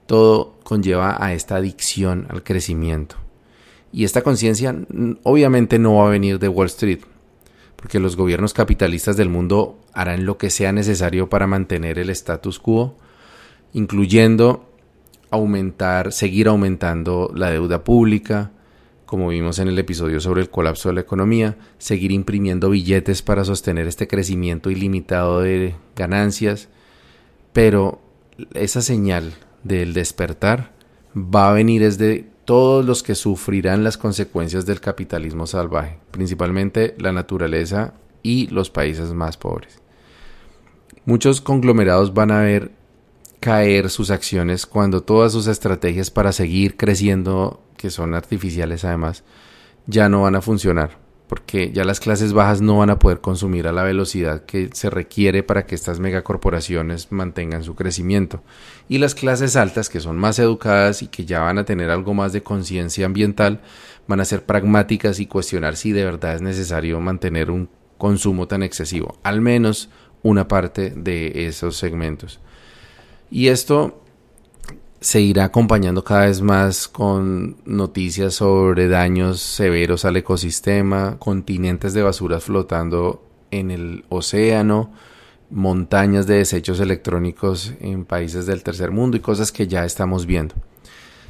[0.07, 3.16] todo conlleva a esta adicción al crecimiento.
[3.93, 4.74] Y esta conciencia
[5.22, 7.01] obviamente no va a venir de Wall Street,
[7.76, 12.59] porque los gobiernos capitalistas del mundo harán lo que sea necesario para mantener el status
[12.59, 12.97] quo,
[13.72, 14.68] incluyendo
[15.30, 18.53] aumentar, seguir aumentando la deuda pública,
[19.07, 23.45] como vimos en el episodio sobre el colapso de la economía, seguir imprimiendo billetes para
[23.45, 26.68] sostener este crecimiento ilimitado de ganancias,
[27.53, 28.00] pero
[28.55, 30.72] esa señal del despertar
[31.16, 37.12] va a venir desde todos los que sufrirán las consecuencias del capitalismo salvaje, principalmente la
[37.12, 39.80] naturaleza y los países más pobres.
[41.05, 42.72] Muchos conglomerados van a ver
[43.40, 49.24] caer sus acciones cuando todas sus estrategias para seguir creciendo, que son artificiales además,
[49.86, 50.98] ya no van a funcionar
[51.33, 54.91] porque ya las clases bajas no van a poder consumir a la velocidad que se
[54.91, 58.43] requiere para que estas megacorporaciones mantengan su crecimiento.
[58.87, 62.12] Y las clases altas, que son más educadas y que ya van a tener algo
[62.12, 63.62] más de conciencia ambiental,
[64.07, 68.62] van a ser pragmáticas y cuestionar si de verdad es necesario mantener un consumo tan
[68.62, 69.89] excesivo, al menos
[70.22, 72.41] una parte de esos segmentos.
[73.30, 74.01] Y esto
[75.03, 82.03] se irá acompañando cada vez más con noticias sobre daños severos al ecosistema, continentes de
[82.03, 84.92] basuras flotando en el océano,
[85.50, 90.55] montañas de desechos electrónicos en países del tercer mundo y cosas que ya estamos viendo.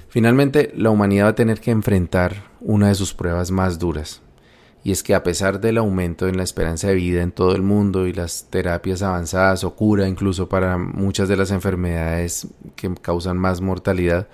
[0.09, 4.21] Finalmente, la humanidad va a tener que enfrentar una de sus pruebas más duras,
[4.85, 7.63] y es que a pesar del aumento en la esperanza de vida en todo el
[7.63, 13.39] mundo y las terapias avanzadas o cura incluso para muchas de las enfermedades que causan
[13.39, 14.29] más mortalidad,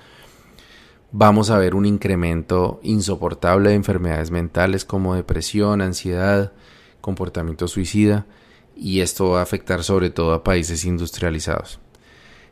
[1.13, 6.53] vamos a ver un incremento insoportable de enfermedades mentales como depresión, ansiedad,
[7.01, 8.27] comportamiento suicida,
[8.75, 11.81] y esto va a afectar sobre todo a países industrializados.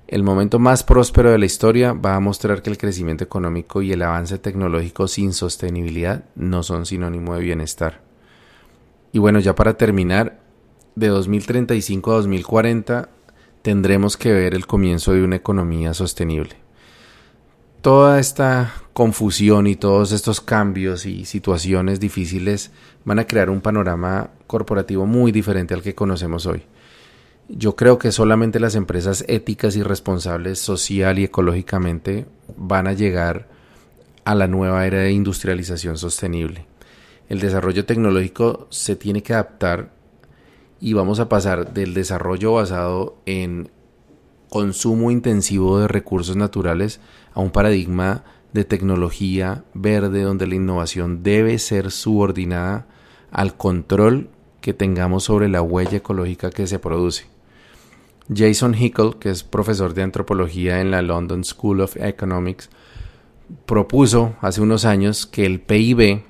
[0.09, 3.91] El momento más próspero de la historia va a mostrar que el crecimiento económico y
[3.91, 8.03] el avance tecnológico sin sostenibilidad no son sinónimo de bienestar.
[9.13, 10.39] Y bueno, ya para terminar,
[10.95, 13.09] de 2035 a 2040
[13.63, 16.55] tendremos que ver el comienzo de una economía sostenible.
[17.81, 22.71] Toda esta confusión y todos estos cambios y situaciones difíciles
[23.05, 26.63] van a crear un panorama corporativo muy diferente al que conocemos hoy.
[27.49, 32.27] Yo creo que solamente las empresas éticas y responsables social y ecológicamente
[32.57, 33.47] van a llegar
[34.25, 36.67] a la nueva era de industrialización sostenible.
[37.29, 39.93] El desarrollo tecnológico se tiene que adaptar
[40.81, 43.71] y vamos a pasar del desarrollo basado en
[44.49, 47.01] consumo intensivo de recursos naturales
[47.33, 52.89] a un paradigma de tecnología verde donde la innovación debe ser subordinada
[53.31, 54.31] al control
[54.61, 57.36] que tengamos sobre la huella ecológica que se produce.
[58.35, 62.71] Jason Hickel, que es profesor de antropología en la London School of Economics,
[63.67, 66.23] propuso hace unos años que el PIB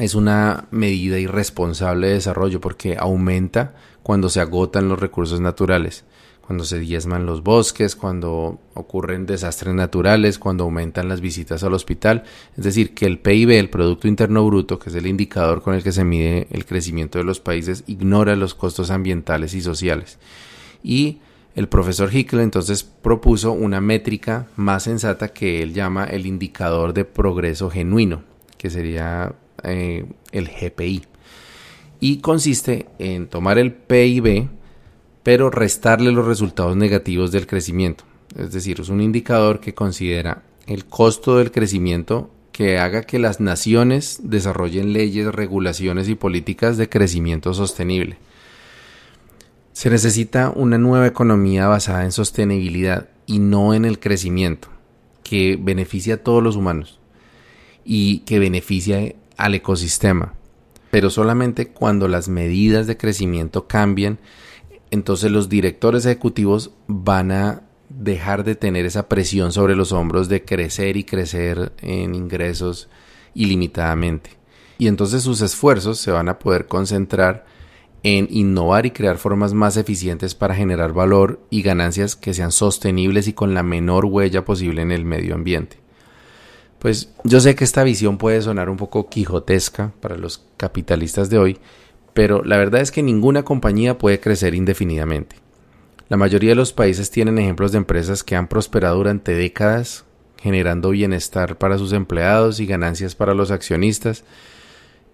[0.00, 6.04] es una medida irresponsable de desarrollo porque aumenta cuando se agotan los recursos naturales,
[6.40, 12.24] cuando se diezman los bosques, cuando ocurren desastres naturales, cuando aumentan las visitas al hospital.
[12.56, 15.84] Es decir, que el PIB, el Producto Interno Bruto, que es el indicador con el
[15.84, 20.18] que se mide el crecimiento de los países, ignora los costos ambientales y sociales
[20.84, 21.18] y
[21.56, 27.04] el profesor Hickel entonces propuso una métrica más sensata que él llama el indicador de
[27.04, 28.22] progreso genuino,
[28.58, 31.04] que sería eh, el GPI.
[32.00, 34.48] Y consiste en tomar el PIB,
[35.22, 38.04] pero restarle los resultados negativos del crecimiento.
[38.36, 43.40] Es decir, es un indicador que considera el costo del crecimiento que haga que las
[43.40, 48.18] naciones desarrollen leyes, regulaciones y políticas de crecimiento sostenible.
[49.74, 54.68] Se necesita una nueva economía basada en sostenibilidad y no en el crecimiento,
[55.22, 57.00] que beneficie a todos los humanos
[57.84, 60.32] y que beneficie al ecosistema,
[60.90, 64.18] pero solamente cuando las medidas de crecimiento cambien
[64.92, 70.44] entonces los directores ejecutivos van a dejar de tener esa presión sobre los hombros de
[70.44, 72.88] crecer y crecer en ingresos
[73.34, 74.30] ilimitadamente.
[74.78, 77.44] Y entonces sus esfuerzos se van a poder concentrar
[78.04, 83.26] en innovar y crear formas más eficientes para generar valor y ganancias que sean sostenibles
[83.28, 85.78] y con la menor huella posible en el medio ambiente.
[86.78, 91.38] Pues yo sé que esta visión puede sonar un poco quijotesca para los capitalistas de
[91.38, 91.58] hoy,
[92.12, 95.36] pero la verdad es que ninguna compañía puede crecer indefinidamente.
[96.10, 100.04] La mayoría de los países tienen ejemplos de empresas que han prosperado durante décadas,
[100.36, 104.24] generando bienestar para sus empleados y ganancias para los accionistas,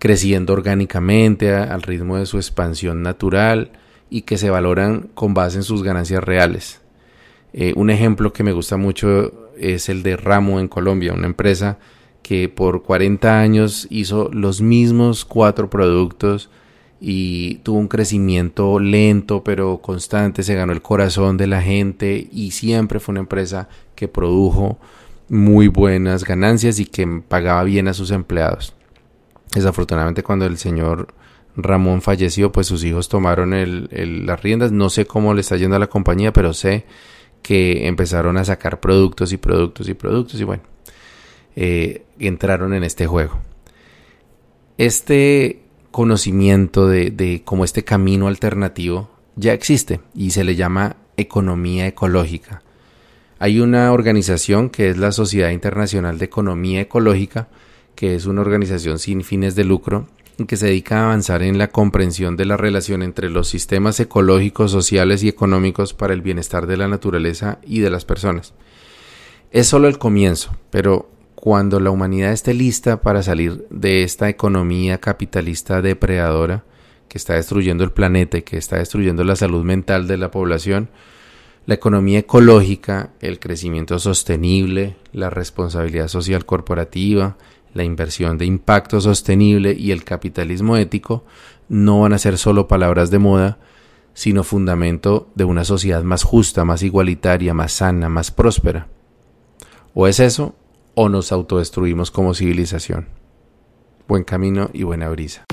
[0.00, 3.70] creciendo orgánicamente al ritmo de su expansión natural
[4.08, 6.80] y que se valoran con base en sus ganancias reales.
[7.52, 11.78] Eh, un ejemplo que me gusta mucho es el de Ramo en Colombia, una empresa
[12.22, 16.48] que por 40 años hizo los mismos cuatro productos
[16.98, 22.52] y tuvo un crecimiento lento pero constante, se ganó el corazón de la gente y
[22.52, 24.78] siempre fue una empresa que produjo
[25.28, 28.74] muy buenas ganancias y que pagaba bien a sus empleados.
[29.52, 31.14] Desafortunadamente cuando el señor
[31.56, 33.50] Ramón falleció, pues sus hijos tomaron
[33.90, 34.72] las riendas.
[34.72, 36.84] No sé cómo le está yendo a la compañía, pero sé
[37.42, 40.62] que empezaron a sacar productos y productos y productos y bueno,
[41.56, 43.38] eh, entraron en este juego.
[44.78, 51.86] Este conocimiento de, de como este camino alternativo ya existe y se le llama economía
[51.86, 52.62] ecológica.
[53.38, 57.48] Hay una organización que es la Sociedad Internacional de Economía Ecológica
[58.00, 60.06] que es una organización sin fines de lucro
[60.48, 64.70] que se dedica a avanzar en la comprensión de la relación entre los sistemas ecológicos,
[64.70, 68.54] sociales y económicos para el bienestar de la naturaleza y de las personas.
[69.50, 74.96] Es solo el comienzo, pero cuando la humanidad esté lista para salir de esta economía
[74.96, 76.64] capitalista depredadora
[77.06, 80.88] que está destruyendo el planeta y que está destruyendo la salud mental de la población,
[81.66, 87.36] la economía ecológica, el crecimiento sostenible, la responsabilidad social corporativa,
[87.74, 91.24] la inversión de impacto sostenible y el capitalismo ético
[91.68, 93.58] no van a ser solo palabras de moda,
[94.12, 98.88] sino fundamento de una sociedad más justa, más igualitaria, más sana, más próspera.
[99.94, 100.56] O es eso,
[100.94, 103.08] o nos autodestruimos como civilización.
[104.08, 105.44] Buen camino y buena brisa.